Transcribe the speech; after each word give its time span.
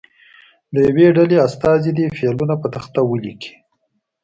د 0.73 0.75
یوې 0.87 1.07
ډلې 1.17 1.37
استازی 1.47 1.91
دې 1.97 2.05
فعلونه 2.17 2.55
په 2.61 2.67
تخته 2.75 3.01
ولیکي. 3.11 3.53